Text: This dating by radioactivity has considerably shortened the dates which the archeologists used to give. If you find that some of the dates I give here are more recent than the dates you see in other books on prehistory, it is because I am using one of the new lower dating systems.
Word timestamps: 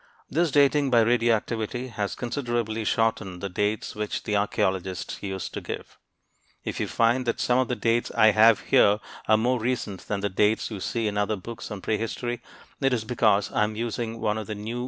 This 0.31 0.49
dating 0.49 0.89
by 0.89 1.01
radioactivity 1.01 1.89
has 1.89 2.15
considerably 2.15 2.83
shortened 2.85 3.39
the 3.39 3.49
dates 3.49 3.93
which 3.93 4.23
the 4.23 4.35
archeologists 4.35 5.21
used 5.21 5.53
to 5.53 5.61
give. 5.61 5.99
If 6.63 6.79
you 6.79 6.87
find 6.87 7.27
that 7.27 7.39
some 7.39 7.59
of 7.59 7.67
the 7.67 7.75
dates 7.75 8.09
I 8.17 8.31
give 8.31 8.61
here 8.61 8.99
are 9.27 9.37
more 9.37 9.59
recent 9.59 10.07
than 10.07 10.21
the 10.21 10.27
dates 10.29 10.71
you 10.71 10.79
see 10.79 11.05
in 11.07 11.19
other 11.19 11.35
books 11.35 11.69
on 11.69 11.81
prehistory, 11.81 12.41
it 12.79 12.93
is 12.93 13.03
because 13.03 13.51
I 13.51 13.63
am 13.63 13.75
using 13.75 14.19
one 14.19 14.39
of 14.39 14.47
the 14.47 14.55
new 14.55 14.57
lower 14.57 14.63
dating 14.63 14.65
systems. 14.65 14.79